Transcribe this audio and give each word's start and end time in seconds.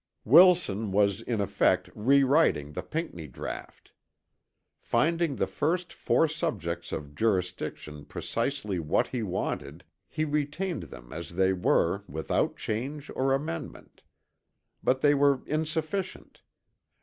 Wilson 0.25 0.91
was 0.91 1.21
in 1.21 1.39
effect 1.39 1.87
rewriting 1.93 2.71
the 2.71 2.81
Pinckney 2.81 3.27
draught. 3.27 3.91
Finding 4.79 5.35
the 5.35 5.45
first 5.45 5.93
four 5.93 6.27
subjects 6.27 6.91
of 6.91 7.13
jurisdiction 7.13 8.05
precisely 8.05 8.79
what 8.79 9.09
he 9.09 9.21
wanted, 9.21 9.83
he 10.09 10.25
retained 10.25 10.81
them 10.85 11.13
as 11.13 11.29
they 11.35 11.53
were 11.53 12.03
without 12.07 12.57
change 12.57 13.11
or 13.15 13.31
amendment. 13.31 14.01
But 14.81 15.01
they 15.01 15.13
were 15.13 15.43
insufficient. 15.45 16.41